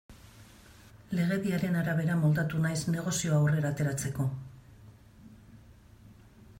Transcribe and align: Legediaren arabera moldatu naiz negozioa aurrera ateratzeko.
Legediaren 1.17 1.77
arabera 1.81 2.15
moldatu 2.23 2.63
naiz 2.63 2.79
negozioa 2.97 3.37
aurrera 3.41 3.73
ateratzeko. 3.73 4.27